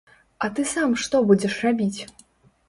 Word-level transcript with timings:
А 0.45 0.47
ты 0.55 0.63
сам 0.71 0.95
што 1.03 1.21
будзеш 1.33 1.59
рабіць? 1.67 1.99